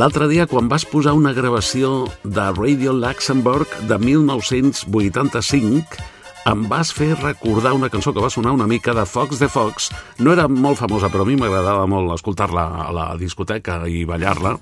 [0.00, 6.16] L'altre dia, quan vas posar una gravació de Radio Luxembourg de 1985,
[6.50, 9.90] em vas fer recordar una cançó que va sonar una mica de Fox de Fox.
[10.18, 14.56] No era molt famosa, però a mi m'agradava molt escoltar-la a la discoteca i ballar-la.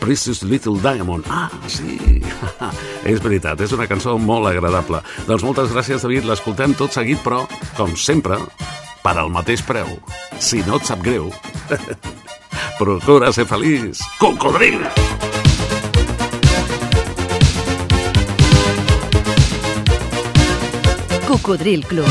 [0.00, 1.28] Precious Little Diamond.
[1.28, 1.98] Ah, sí!
[3.12, 5.02] és veritat, és una cançó molt agradable.
[5.28, 6.28] Doncs moltes gràcies, David.
[6.30, 7.44] L'escoltem tot seguit, però,
[7.76, 8.40] com sempre,
[9.04, 9.98] per al mateix preu.
[10.40, 11.28] Si no et sap greu.
[12.80, 14.00] Procura ser feliç.
[14.20, 14.86] Cocodril!
[21.46, 22.04] Cocodril Club.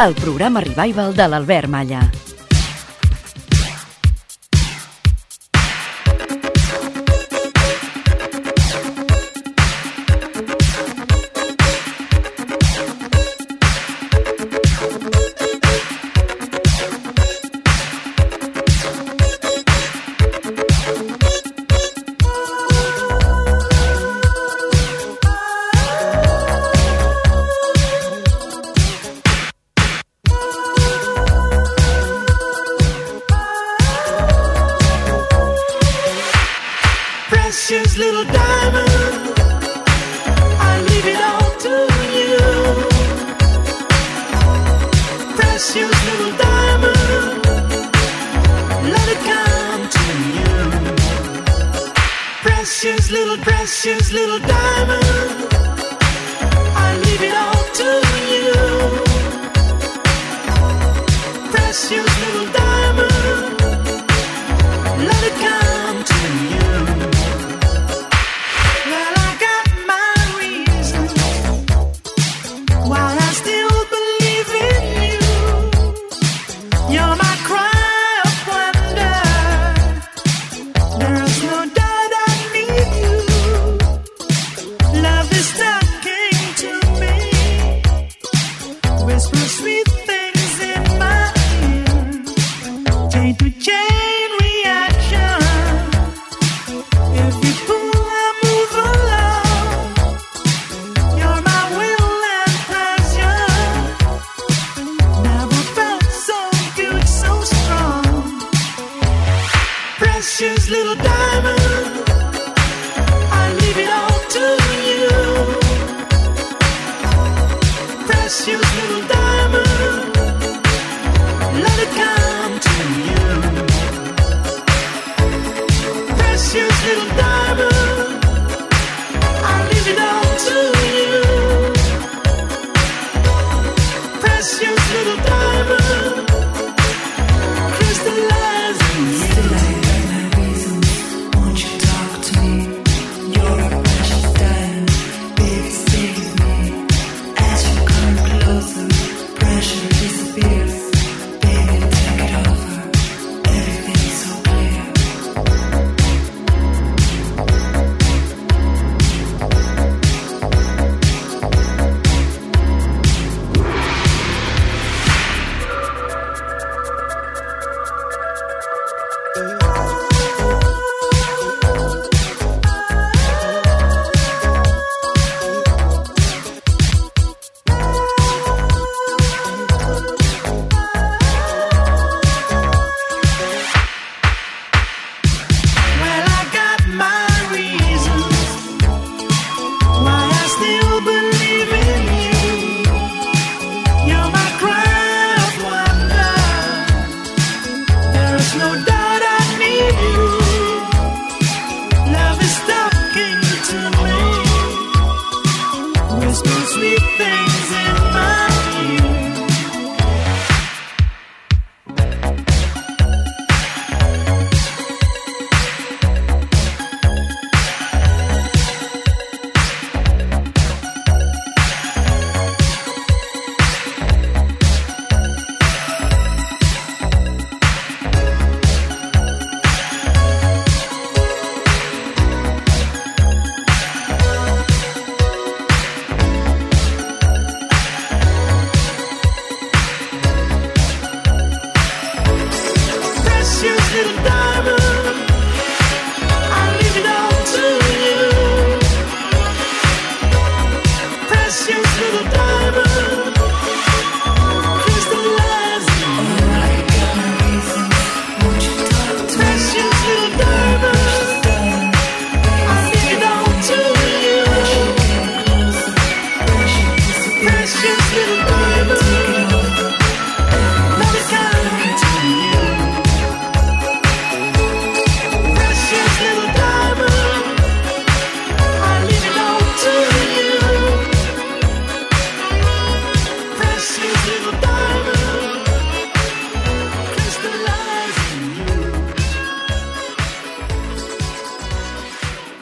[0.00, 2.02] El programa Revival de l'Albert Malla.